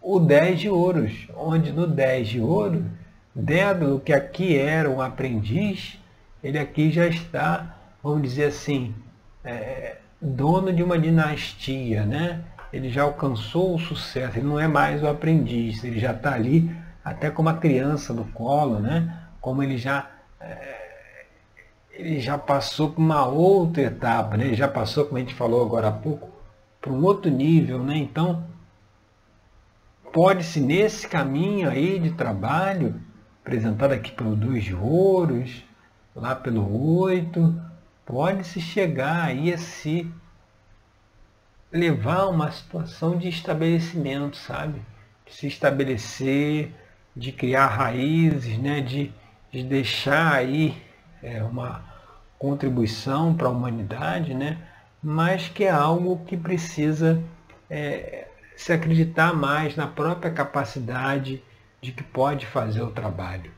o 0.00 0.18
10 0.18 0.60
de 0.60 0.68
ouros, 0.68 1.28
onde 1.36 1.72
no 1.72 1.86
10 1.86 2.28
de 2.28 2.40
ouro, 2.40 2.84
Dédalo, 3.34 4.00
que 4.00 4.12
aqui 4.12 4.56
era 4.56 4.90
um 4.90 5.00
aprendiz, 5.00 5.98
ele 6.44 6.58
aqui 6.58 6.90
já 6.90 7.06
está, 7.06 7.78
vamos 8.02 8.22
dizer 8.22 8.46
assim, 8.46 8.94
é, 9.42 9.96
dono 10.22 10.72
de 10.72 10.82
uma 10.82 10.98
dinastia, 10.98 12.06
né? 12.06 12.44
ele 12.72 12.88
já 12.88 13.02
alcançou 13.02 13.74
o 13.74 13.78
sucesso, 13.78 14.38
ele 14.38 14.46
não 14.46 14.58
é 14.58 14.66
mais 14.66 15.02
o 15.02 15.08
aprendiz, 15.08 15.84
ele 15.84 15.98
já 15.98 16.12
está 16.12 16.32
ali 16.34 16.74
até 17.04 17.30
como 17.30 17.48
a 17.48 17.54
criança 17.54 18.14
no 18.14 18.24
colo, 18.26 18.78
né? 18.78 19.26
como 19.40 19.62
ele 19.62 19.76
já, 19.76 20.08
é, 20.40 21.26
ele 21.90 22.20
já 22.20 22.38
passou 22.38 22.90
por 22.90 23.02
uma 23.02 23.26
outra 23.26 23.82
etapa, 23.82 24.36
né? 24.36 24.46
ele 24.46 24.54
já 24.54 24.68
passou, 24.68 25.04
como 25.04 25.18
a 25.18 25.20
gente 25.20 25.34
falou 25.34 25.62
agora 25.64 25.88
há 25.88 25.92
pouco, 25.92 26.30
para 26.80 26.92
um 26.92 27.04
outro 27.04 27.30
nível. 27.30 27.82
Né? 27.82 27.98
Então, 27.98 28.44
pode-se 30.12 30.60
nesse 30.60 31.06
caminho 31.08 31.68
aí 31.68 31.98
de 31.98 32.12
trabalho, 32.12 32.94
apresentado 33.42 33.92
aqui 33.92 34.12
pelo 34.12 34.34
dois 34.34 34.72
ouros, 34.72 35.62
lá 36.14 36.34
pelo 36.34 37.00
oito, 37.00 37.60
pode-se 38.04 38.60
chegar 38.60 39.24
aí 39.24 39.52
a 39.52 39.58
se 39.58 40.10
levar 41.72 42.20
a 42.20 42.28
uma 42.28 42.50
situação 42.50 43.16
de 43.16 43.28
estabelecimento, 43.28 44.36
sabe? 44.36 44.82
De 45.26 45.34
se 45.34 45.46
estabelecer, 45.46 46.72
de 47.16 47.32
criar 47.32 47.66
raízes, 47.66 48.58
né? 48.58 48.80
de, 48.80 49.12
de 49.50 49.62
deixar 49.62 50.34
aí 50.34 50.80
é, 51.22 51.42
uma 51.42 51.84
contribuição 52.38 53.34
para 53.34 53.46
a 53.46 53.50
humanidade, 53.50 54.34
né? 54.34 54.58
mas 55.02 55.48
que 55.48 55.64
é 55.64 55.70
algo 55.70 56.24
que 56.26 56.36
precisa 56.36 57.22
é, 57.68 58.28
se 58.56 58.72
acreditar 58.72 59.34
mais 59.34 59.76
na 59.76 59.86
própria 59.86 60.30
capacidade 60.30 61.42
de 61.80 61.92
que 61.92 62.02
pode 62.02 62.46
fazer 62.46 62.82
o 62.82 62.90
trabalho. 62.90 63.50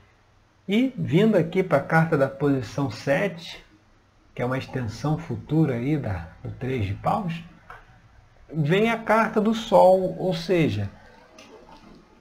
E 0.66 0.94
vindo 0.96 1.36
aqui 1.36 1.62
para 1.62 1.78
a 1.78 1.82
carta 1.82 2.16
da 2.16 2.28
posição 2.28 2.90
7, 2.90 3.62
que 4.34 4.42
é 4.42 4.44
uma 4.44 4.58
extensão 4.58 5.16
futura 5.16 5.74
aí 5.74 5.96
da, 5.96 6.28
do 6.42 6.50
3 6.52 6.86
de 6.86 6.94
paus, 6.94 7.42
vem 8.52 8.90
a 8.90 8.98
carta 8.98 9.40
do 9.40 9.54
Sol, 9.54 10.16
ou 10.18 10.34
seja, 10.34 10.90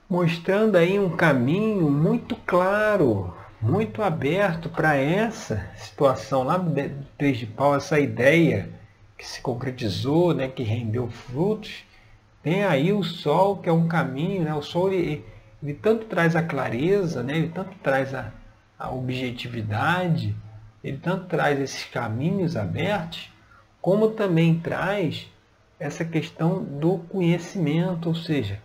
mostrando 0.10 0.78
aí 0.78 1.00
um 1.00 1.16
caminho 1.16 1.90
muito 1.90 2.36
claro, 2.36 3.34
muito 3.60 4.04
aberto 4.04 4.70
para 4.70 4.96
essa 4.96 5.66
situação 5.76 6.44
lá 6.44 6.58
do 6.58 6.72
Três 7.18 7.38
de 7.38 7.46
Pau, 7.46 7.76
essa 7.76 8.00
ideia 8.00 8.70
que 9.18 9.26
se 9.26 9.42
concretizou, 9.42 10.34
né, 10.34 10.48
que 10.50 10.64
rendeu 10.64 11.10
frutos. 11.10 11.84
Tem 12.44 12.64
aí 12.64 12.92
o 12.92 13.04
Sol, 13.04 13.58
que 13.58 13.70
é 13.70 13.72
um 13.72 13.88
caminho, 13.88 14.44
né? 14.44 14.54
o 14.54 14.62
Sol 14.62 14.92
ele, 14.92 15.26
ele 15.64 15.74
tanto 15.74 16.06
traz 16.06 16.36
a 16.36 16.44
clareza, 16.44 17.24
né? 17.24 17.38
ele 17.38 17.50
tanto 17.50 17.74
traz 17.82 18.14
a, 18.14 18.34
a 18.78 18.92
objetividade, 18.92 20.36
ele 20.84 20.98
tanto 20.98 21.26
traz 21.26 21.60
esses 21.60 21.86
caminhos 21.86 22.58
abertos, 22.58 23.32
como 23.82 24.10
também 24.12 24.60
traz 24.60 25.30
essa 25.80 26.04
questão 26.04 26.64
do 26.64 27.00
conhecimento, 27.10 28.10
ou 28.10 28.16
seja, 28.16 28.60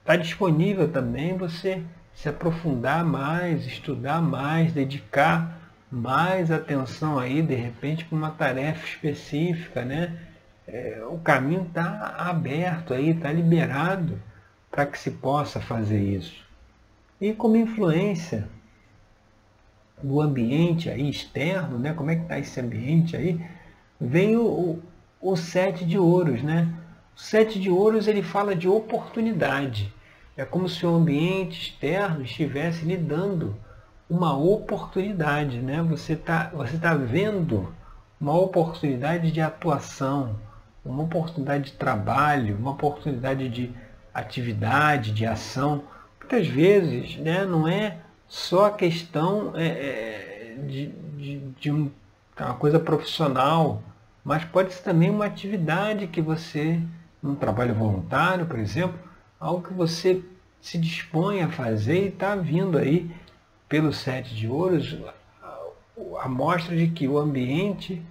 está 0.00 0.16
disponível 0.16 0.90
também 0.90 1.36
você 1.36 1.82
se 2.14 2.28
aprofundar 2.28 3.04
mais, 3.04 3.66
estudar 3.66 4.20
mais, 4.20 4.72
dedicar 4.72 5.58
mais 5.90 6.50
atenção 6.50 7.18
aí, 7.18 7.40
de 7.42 7.54
repente, 7.54 8.04
para 8.04 8.16
uma 8.16 8.30
tarefa 8.30 8.86
específica, 8.86 9.84
né? 9.84 10.16
É, 10.66 11.04
o 11.08 11.18
caminho 11.18 11.62
está 11.62 12.14
aberto 12.18 12.94
aí, 12.94 13.10
está 13.10 13.30
liberado 13.30 14.20
para 14.70 14.86
que 14.86 14.98
se 14.98 15.10
possa 15.10 15.60
fazer 15.60 16.00
isso. 16.00 16.42
E 17.20 17.32
como 17.32 17.56
influência 17.56 18.48
do 20.02 20.20
ambiente 20.20 20.90
aí 20.90 21.08
externo, 21.08 21.78
né? 21.78 21.92
Como 21.92 22.10
é 22.10 22.16
que 22.16 22.22
está 22.22 22.38
esse 22.38 22.60
ambiente 22.60 23.16
aí? 23.16 23.40
Vem 24.00 24.36
o, 24.36 24.44
o, 24.44 24.82
o 25.20 25.36
sete 25.36 25.84
de 25.84 25.98
ouros, 25.98 26.42
né? 26.42 26.68
O 27.16 27.20
sete 27.20 27.60
de 27.60 27.70
ouros 27.70 28.06
ele 28.06 28.22
fala 28.22 28.54
de 28.54 28.68
oportunidade. 28.68 29.92
É 30.36 30.44
como 30.44 30.68
se 30.68 30.84
o 30.84 30.94
ambiente 30.94 31.60
externo 31.60 32.22
estivesse 32.22 32.84
lhe 32.84 32.96
dando 32.96 33.54
uma 34.10 34.36
oportunidade, 34.36 35.58
né? 35.58 35.82
Você 35.82 36.14
está 36.14 36.50
você 36.52 36.76
tá 36.76 36.94
vendo 36.94 37.72
uma 38.20 38.36
oportunidade 38.38 39.30
de 39.30 39.40
atuação, 39.40 40.36
uma 40.84 41.02
oportunidade 41.02 41.70
de 41.70 41.72
trabalho, 41.72 42.56
uma 42.56 42.72
oportunidade 42.72 43.48
de 43.48 43.70
atividade, 44.12 45.12
de 45.12 45.26
ação. 45.26 45.84
Muitas 46.20 46.46
vezes 46.46 47.16
né, 47.16 47.44
não 47.44 47.66
é 47.66 47.98
só 48.34 48.66
a 48.66 48.72
questão 48.72 49.52
é, 49.54 49.64
é, 49.64 50.56
de, 50.66 50.88
de, 50.88 51.38
de 51.38 51.70
uma 51.70 52.54
coisa 52.58 52.80
profissional, 52.80 53.80
mas 54.24 54.44
pode 54.44 54.74
ser 54.74 54.82
também 54.82 55.08
uma 55.08 55.26
atividade 55.26 56.08
que 56.08 56.20
você, 56.20 56.80
um 57.22 57.36
trabalho 57.36 57.76
voluntário, 57.76 58.44
por 58.44 58.58
exemplo, 58.58 58.98
algo 59.38 59.68
que 59.68 59.72
você 59.72 60.20
se 60.60 60.76
dispõe 60.76 61.42
a 61.42 61.48
fazer 61.48 62.06
e 62.06 62.08
está 62.08 62.34
vindo 62.34 62.76
aí 62.76 63.08
pelo 63.68 63.92
sete 63.92 64.34
de 64.34 64.48
ouros 64.48 64.98
a 66.20 66.28
mostra 66.28 66.76
de 66.76 66.88
que 66.88 67.06
o 67.06 67.18
ambiente 67.18 68.02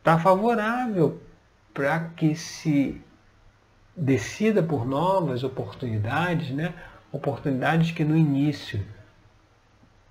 está 0.00 0.18
favorável 0.18 1.18
para 1.72 2.10
que 2.10 2.36
se 2.36 3.00
decida 3.96 4.62
por 4.62 4.86
novas 4.86 5.42
oportunidades, 5.42 6.50
né? 6.50 6.74
Oportunidades 7.12 7.92
que 7.92 8.04
no 8.04 8.16
início 8.16 8.84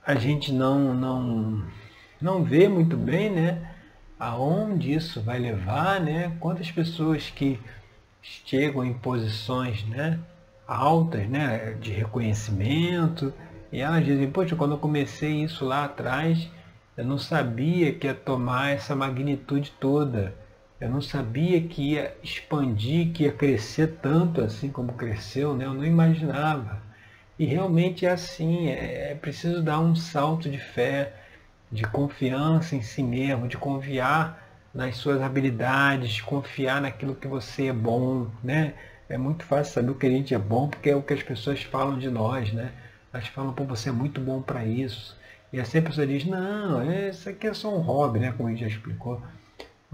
a 0.05 0.15
gente 0.15 0.51
não, 0.51 0.93
não, 0.93 1.63
não 2.21 2.43
vê 2.43 2.67
muito 2.67 2.95
bem 2.95 3.29
né? 3.29 3.71
aonde 4.19 4.93
isso 4.93 5.21
vai 5.21 5.39
levar, 5.39 5.99
né? 5.99 6.35
quantas 6.39 6.71
pessoas 6.71 7.29
que 7.29 7.59
chegam 8.21 8.83
em 8.83 8.93
posições 8.93 9.83
né? 9.85 10.19
altas 10.67 11.27
né? 11.27 11.75
de 11.79 11.91
reconhecimento 11.91 13.33
e 13.71 13.81
elas 13.81 14.05
dizem, 14.05 14.29
poxa, 14.31 14.55
quando 14.55 14.71
eu 14.71 14.77
comecei 14.77 15.43
isso 15.43 15.65
lá 15.65 15.85
atrás, 15.85 16.49
eu 16.95 17.03
não 17.03 17.17
sabia 17.17 17.93
que 17.93 18.07
ia 18.07 18.13
tomar 18.13 18.69
essa 18.69 18.95
magnitude 18.95 19.73
toda 19.79 20.33
eu 20.79 20.89
não 20.89 21.01
sabia 21.01 21.61
que 21.61 21.93
ia 21.93 22.15
expandir, 22.21 23.13
que 23.13 23.23
ia 23.23 23.31
crescer 23.31 23.97
tanto 24.01 24.41
assim 24.41 24.69
como 24.69 24.93
cresceu, 24.93 25.55
né? 25.55 25.65
eu 25.65 25.73
não 25.73 25.85
imaginava. 25.85 26.81
E 27.37 27.45
realmente 27.45 28.05
é 28.05 28.11
assim, 28.11 28.69
é, 28.69 29.11
é 29.11 29.15
preciso 29.15 29.61
dar 29.61 29.79
um 29.79 29.95
salto 29.95 30.49
de 30.49 30.57
fé, 30.57 31.13
de 31.71 31.83
confiança 31.83 32.75
em 32.75 32.81
si 32.81 33.03
mesmo, 33.03 33.47
de 33.47 33.57
confiar 33.57 34.43
nas 34.73 34.97
suas 34.97 35.21
habilidades, 35.21 36.11
de 36.11 36.23
confiar 36.23 36.81
naquilo 36.81 37.15
que 37.15 37.27
você 37.27 37.67
é 37.67 37.73
bom, 37.73 38.27
né? 38.43 38.73
É 39.09 39.17
muito 39.17 39.45
fácil 39.45 39.73
saber 39.73 39.91
o 39.91 39.95
que 39.95 40.07
a 40.07 40.09
gente 40.09 40.33
é 40.33 40.37
bom, 40.37 40.67
porque 40.67 40.89
é 40.89 40.95
o 40.95 41.01
que 41.01 41.13
as 41.13 41.23
pessoas 41.23 41.61
falam 41.63 41.97
de 41.97 42.09
nós, 42.09 42.51
né? 42.51 42.71
Elas 43.13 43.27
falam, 43.27 43.53
pô, 43.53 43.63
você 43.63 43.89
é 43.89 43.91
muito 43.91 44.19
bom 44.19 44.41
para 44.41 44.65
isso. 44.65 45.17
E 45.53 45.59
assim 45.59 45.77
a 45.77 45.81
pessoa 45.81 46.07
diz, 46.07 46.25
não, 46.25 46.91
isso 47.09 47.29
aqui 47.29 47.47
é 47.47 47.53
só 47.53 47.73
um 47.73 47.79
hobby, 47.79 48.19
né? 48.19 48.33
Como 48.35 48.49
a 48.49 48.51
gente 48.51 48.61
já 48.61 48.67
explicou 48.67 49.21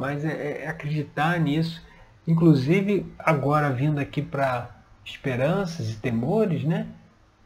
mas 0.01 0.25
é, 0.25 0.63
é 0.63 0.67
acreditar 0.67 1.39
nisso. 1.39 1.79
Inclusive, 2.27 3.05
agora 3.19 3.69
vindo 3.71 3.99
aqui 3.99 4.21
para 4.21 4.69
esperanças 5.05 5.91
e 5.91 5.97
temores, 5.97 6.63
né? 6.63 6.87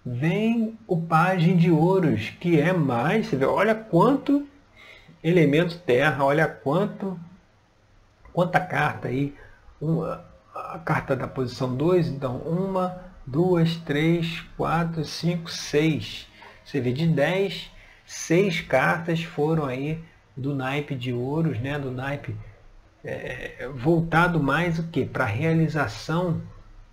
Vem 0.05 0.77
o 0.85 1.01
Pagem 1.01 1.57
de 1.57 1.71
Ouros, 1.71 2.29
que 2.39 2.59
é 2.59 2.71
mais, 2.71 3.25
você 3.25 3.35
vê, 3.35 3.45
olha 3.45 3.73
quanto 3.73 4.47
elemento 5.23 5.79
terra, 5.79 6.23
olha 6.23 6.47
quanto, 6.47 7.19
quanta 8.31 8.59
carta 8.59 9.07
aí. 9.07 9.33
Uma, 9.81 10.23
a 10.53 10.77
carta 10.77 11.15
da 11.15 11.27
posição 11.27 11.75
2, 11.75 12.07
então, 12.09 12.37
uma, 12.37 13.01
duas, 13.25 13.77
três, 13.77 14.41
quatro, 14.55 15.03
cinco, 15.03 15.49
seis. 15.49 16.27
Você 16.63 16.79
vê 16.79 16.93
de 16.93 17.07
10, 17.07 17.71
seis 18.05 18.61
cartas 18.61 19.23
foram 19.23 19.65
aí 19.65 19.99
do 20.37 20.53
naipe 20.53 20.93
de 20.93 21.11
ouros, 21.11 21.59
né, 21.59 21.79
do 21.79 21.89
naipe 21.89 22.35
é, 23.03 23.67
voltado 23.73 24.39
mais 24.39 24.77
o 24.77 24.83
que 24.83 25.03
para 25.03 25.25
realização 25.25 26.41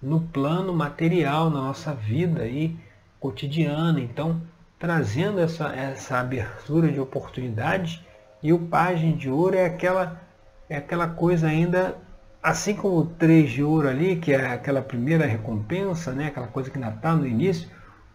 no 0.01 0.21
plano 0.21 0.73
material 0.73 1.51
na 1.51 1.61
nossa 1.61 1.95
vida 1.95 2.43
aí 2.43 2.77
cotidiana. 3.23 4.01
Então, 4.01 4.43
trazendo 4.79 5.41
essa, 5.41 5.69
essa 5.69 6.19
abertura 6.19 6.91
de 6.91 6.99
oportunidades 6.99 8.01
e 8.43 8.53
o 8.53 8.59
página 8.59 9.17
de 9.17 9.31
ouro 9.31 9.57
é 9.57 9.65
aquela 9.65 10.21
é 10.69 10.77
aquela 10.77 11.07
coisa 11.07 11.47
ainda 11.47 11.97
assim 12.43 12.75
como 12.75 12.99
o 12.99 13.07
três 13.07 13.53
de 13.53 13.63
ouro 13.63 13.89
ali, 13.89 14.17
que 14.17 14.33
é 14.33 14.47
aquela 14.53 14.83
primeira 14.83 15.25
recompensa, 15.25 16.13
né, 16.13 16.27
aquela 16.27 16.49
coisa 16.49 16.69
que 16.69 16.77
ainda 16.77 16.91
está 16.91 17.15
no 17.15 17.25
início, 17.25 17.69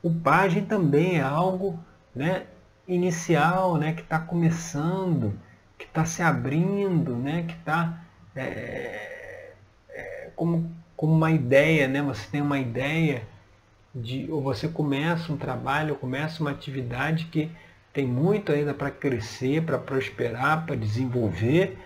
o 0.03 0.13
página 0.13 0.65
também 0.65 1.17
é 1.17 1.21
algo 1.21 1.79
né, 2.13 2.43
inicial, 2.85 3.77
né, 3.77 3.93
que 3.93 4.01
está 4.01 4.19
começando, 4.19 5.33
que 5.77 5.85
está 5.85 6.03
se 6.03 6.21
abrindo, 6.21 7.15
né, 7.15 7.45
que 7.47 7.53
está 7.53 8.01
é, 8.35 9.53
é, 9.89 10.29
como, 10.35 10.69
como 10.97 11.13
uma 11.13 11.31
ideia, 11.31 11.87
né, 11.87 12.01
você 12.01 12.27
tem 12.29 12.41
uma 12.41 12.59
ideia 12.59 13.23
de, 14.01 14.27
ou 14.31 14.41
você 14.41 14.67
começa 14.67 15.31
um 15.31 15.37
trabalho, 15.37 15.95
começa 15.95 16.41
uma 16.41 16.51
atividade 16.51 17.25
que 17.25 17.49
tem 17.93 18.05
muito 18.05 18.51
ainda 18.51 18.73
para 18.73 18.91
crescer, 18.91 19.63
para 19.63 19.77
prosperar, 19.77 20.65
para 20.65 20.75
desenvolver, 20.75 21.77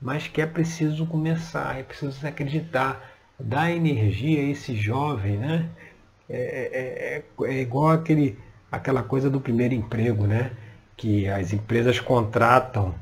mas 0.00 0.28
que 0.28 0.40
é 0.40 0.46
preciso 0.46 1.06
começar, 1.06 1.78
é 1.78 1.82
preciso 1.82 2.24
acreditar, 2.26 3.14
dar 3.38 3.70
energia 3.70 4.40
a 4.40 4.44
esse 4.44 4.76
jovem, 4.76 5.36
né? 5.38 5.68
É, 6.28 6.38
é, 6.38 7.44
é, 7.48 7.52
é 7.52 7.62
igual 7.62 7.90
aquele 7.90 8.38
aquela 8.70 9.02
coisa 9.02 9.30
do 9.30 9.40
primeiro 9.40 9.74
emprego, 9.74 10.26
né? 10.26 10.52
Que 10.96 11.28
as 11.28 11.52
empresas 11.52 12.00
contratam 12.00 12.94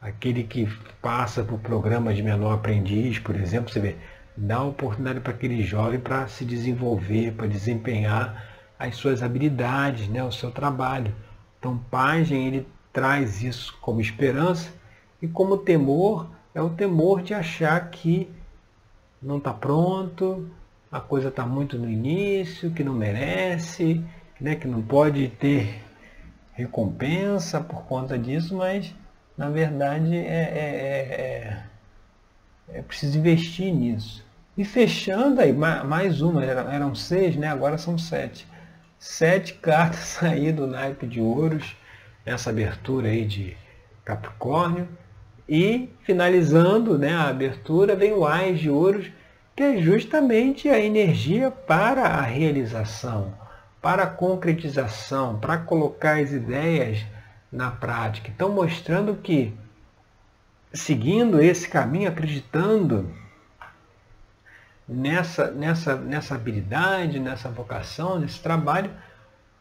aquele 0.00 0.44
que 0.44 0.68
passa 1.00 1.42
por 1.42 1.58
programa 1.58 2.12
de 2.12 2.22
menor 2.22 2.52
aprendiz, 2.54 3.18
por 3.18 3.34
exemplo, 3.34 3.72
você 3.72 3.80
vê, 3.80 3.96
dá 4.36 4.62
oportunidade 4.62 5.20
para 5.20 5.32
aquele 5.32 5.62
jovem 5.62 6.00
para 6.00 6.26
se 6.26 6.44
desenvolver, 6.44 7.32
para 7.32 7.46
desempenhar 7.46 8.52
as 8.78 8.96
suas 8.96 9.22
habilidades, 9.22 10.08
né, 10.08 10.22
o 10.22 10.32
seu 10.32 10.50
trabalho. 10.50 11.14
Então, 11.58 11.78
Pagem 11.90 12.46
ele 12.46 12.68
traz 12.92 13.42
isso 13.42 13.76
como 13.80 14.00
esperança 14.00 14.72
e 15.22 15.28
como 15.28 15.56
temor 15.56 16.28
é 16.54 16.60
o 16.60 16.70
temor 16.70 17.22
de 17.22 17.34
achar 17.34 17.90
que 17.90 18.28
não 19.22 19.38
está 19.38 19.52
pronto, 19.52 20.50
a 20.92 21.00
coisa 21.00 21.28
está 21.28 21.46
muito 21.46 21.78
no 21.78 21.90
início, 21.90 22.70
que 22.70 22.84
não 22.84 22.92
merece, 22.92 24.04
né, 24.40 24.54
que 24.54 24.68
não 24.68 24.82
pode 24.82 25.28
ter 25.28 25.82
recompensa 26.52 27.60
por 27.60 27.82
conta 27.84 28.18
disso, 28.18 28.56
mas 28.56 28.94
na 29.36 29.50
verdade 29.50 30.16
é, 30.16 30.20
é, 30.20 31.64
é, 32.68 32.78
é 32.78 32.82
preciso 32.82 33.18
investir 33.18 33.74
nisso. 33.74 34.23
E 34.56 34.64
fechando 34.64 35.40
aí, 35.40 35.52
mais 35.52 36.20
uma, 36.20 36.44
eram 36.44 36.94
seis, 36.94 37.36
né? 37.36 37.48
agora 37.48 37.76
são 37.76 37.98
sete. 37.98 38.46
Sete 38.98 39.54
cartas 39.60 40.22
aí 40.22 40.52
do 40.52 40.66
naipe 40.66 41.06
de 41.06 41.20
ouros, 41.20 41.76
nessa 42.24 42.50
abertura 42.50 43.08
aí 43.08 43.24
de 43.24 43.56
Capricórnio. 44.04 44.88
E 45.48 45.90
finalizando 46.02 46.98
né, 46.98 47.14
a 47.14 47.28
abertura, 47.28 47.96
vem 47.96 48.12
o 48.12 48.26
Ais 48.26 48.60
de 48.60 48.70
ouros, 48.70 49.10
que 49.56 49.62
é 49.62 49.76
justamente 49.76 50.68
a 50.68 50.78
energia 50.78 51.50
para 51.50 52.02
a 52.02 52.20
realização 52.22 53.34
para 53.84 54.04
a 54.04 54.06
concretização, 54.06 55.38
para 55.38 55.58
colocar 55.58 56.18
as 56.18 56.32
ideias 56.32 57.04
na 57.52 57.70
prática. 57.70 58.32
Então, 58.34 58.48
mostrando 58.48 59.14
que, 59.16 59.52
seguindo 60.72 61.38
esse 61.38 61.68
caminho, 61.68 62.08
acreditando 62.08 63.14
nessa, 64.88 65.50
nessa, 65.50 65.96
nessa 65.96 66.34
habilidade, 66.34 67.18
nessa 67.18 67.48
vocação, 67.48 68.18
nesse 68.18 68.40
trabalho, 68.40 68.90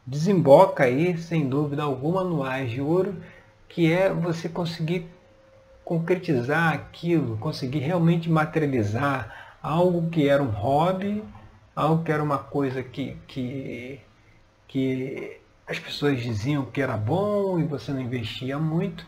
desemboca 0.05 0.83
aí, 0.83 1.17
sem 1.17 1.47
dúvida 1.47 1.83
alguma, 1.83 2.23
no 2.23 2.43
Ais 2.43 2.71
de 2.71 2.81
Ouro, 2.81 3.15
que 3.69 3.91
é 3.91 4.13
você 4.13 4.49
conseguir 4.49 5.07
concretizar 5.83 6.73
aquilo, 6.73 7.37
conseguir 7.37 7.79
realmente 7.79 8.29
materializar 8.29 9.57
algo 9.61 10.09
que 10.09 10.27
era 10.27 10.41
um 10.41 10.49
hobby, 10.49 11.23
algo 11.75 12.03
que 12.03 12.11
era 12.11 12.21
uma 12.21 12.37
coisa 12.37 12.83
que, 12.83 13.17
que, 13.27 13.99
que 14.67 15.37
as 15.67 15.79
pessoas 15.79 16.21
diziam 16.21 16.65
que 16.65 16.81
era 16.81 16.97
bom 16.97 17.59
e 17.59 17.63
você 17.63 17.91
não 17.91 18.01
investia 18.01 18.59
muito, 18.59 19.05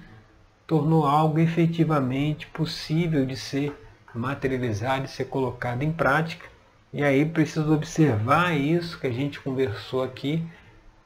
tornou 0.65 1.05
algo 1.05 1.39
efetivamente 1.39 2.47
possível 2.47 3.25
de 3.25 3.35
ser 3.35 3.84
materializado, 4.19 5.05
de 5.05 5.11
ser 5.11 5.25
colocado 5.25 5.83
em 5.83 5.91
prática. 5.91 6.47
E 6.93 7.03
aí 7.03 7.25
preciso 7.25 7.73
observar 7.73 8.55
isso 8.57 8.99
que 8.99 9.07
a 9.07 9.11
gente 9.11 9.39
conversou 9.39 10.03
aqui, 10.03 10.43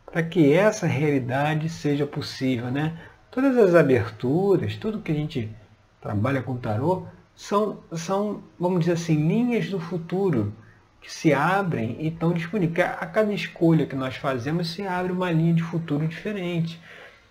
para 0.06 0.22
que 0.24 0.54
essa 0.54 0.86
realidade 0.86 1.70
seja 1.70 2.06
possível. 2.06 2.70
Né? 2.72 2.98
Todas 3.32 3.58
as 3.58 3.76
aberturas, 3.76 4.76
tudo 4.76 5.02
que 5.02 5.12
a 5.12 5.16
gente 5.16 5.50
trabalha 6.02 6.42
com 6.42 6.58
tarô, 6.58 7.06
são, 7.36 7.80
são, 7.94 8.44
vamos 8.60 8.82
dizer 8.82 8.94
assim, 8.94 9.16
linhas 9.16 9.70
do 9.70 9.80
futuro 9.80 10.54
que 11.02 11.12
se 11.12 11.34
abrem 11.34 11.96
e 12.00 12.10
estão 12.10 12.34
disponíveis. 12.34 12.88
A 13.00 13.06
cada 13.06 13.34
escolha 13.34 13.86
que 13.86 13.96
nós 13.96 14.16
fazemos 14.16 14.72
se 14.72 14.86
abre 14.86 15.12
uma 15.12 15.32
linha 15.32 15.54
de 15.54 15.64
futuro 15.64 16.08
diferente. 16.08 16.80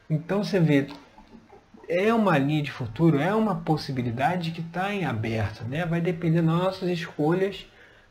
Então 0.09 0.43
você 0.43 0.59
vê, 0.59 0.89
é 1.89 2.13
uma 2.13 2.37
linha 2.37 2.63
de 2.63 2.71
futuro, 2.71 3.19
é 3.19 3.35
uma 3.35 3.55
possibilidade 3.55 4.51
que 4.51 4.61
está 4.61 4.93
em 4.93 5.07
aberto, 5.07 5.65
né? 5.65 5.87
Vai 5.87 6.03
depender 6.03 6.43
das 6.43 6.55
nossas 6.55 6.89
escolhas 6.91 7.67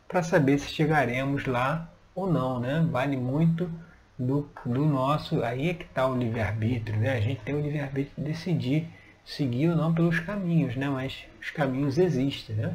para 0.07 0.23
saber 0.23 0.57
se 0.57 0.69
chegaremos 0.69 1.45
lá 1.45 1.87
ou 2.15 2.31
não, 2.31 2.59
né? 2.59 2.85
Vale 2.91 3.15
muito 3.15 3.69
do, 4.17 4.49
do 4.65 4.83
nosso, 4.83 5.43
aí 5.43 5.69
é 5.69 5.73
que 5.75 5.83
está 5.83 6.07
o 6.07 6.17
livre-arbítrio, 6.17 6.99
né? 6.99 7.13
A 7.13 7.21
gente 7.21 7.41
tem 7.41 7.53
o 7.53 7.61
livre-arbítrio 7.61 8.15
de 8.17 8.31
decidir 8.31 8.87
seguir 9.23 9.69
ou 9.69 9.75
não 9.75 9.93
pelos 9.93 10.19
caminhos, 10.21 10.75
né? 10.75 10.89
Mas 10.89 11.25
os 11.39 11.51
caminhos 11.51 11.99
existem, 11.99 12.55
né? 12.55 12.73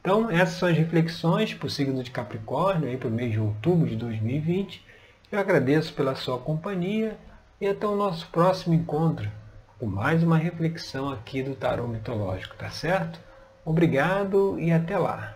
Então, 0.00 0.30
essas 0.30 0.58
são 0.58 0.68
as 0.68 0.76
reflexões 0.76 1.54
para 1.54 1.66
o 1.66 1.70
signo 1.70 2.02
de 2.02 2.10
Capricórnio, 2.10 2.88
aí 2.88 2.96
para 2.96 3.08
o 3.08 3.12
mês 3.12 3.32
de 3.32 3.38
outubro 3.38 3.88
de 3.88 3.96
2020. 3.96 4.84
Eu 5.30 5.38
agradeço 5.38 5.94
pela 5.94 6.14
sua 6.16 6.38
companhia 6.38 7.16
e 7.60 7.68
até 7.68 7.86
o 7.86 7.96
nosso 7.96 8.26
próximo 8.28 8.74
encontro 8.74 9.30
com 9.78 9.86
mais 9.86 10.22
uma 10.22 10.38
reflexão 10.38 11.10
aqui 11.10 11.42
do 11.42 11.54
Tarô 11.54 11.88
Mitológico, 11.88 12.56
tá 12.56 12.70
certo? 12.70 13.18
Obrigado 13.64 14.58
e 14.58 14.72
até 14.72 14.96
lá! 14.96 15.33